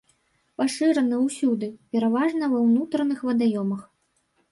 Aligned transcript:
Пашыраны 0.59 1.19
ўсюды, 1.25 1.69
пераважна 1.95 2.49
ва 2.53 2.61
ўнутраных 2.67 3.19
вадаёмах. 3.29 3.85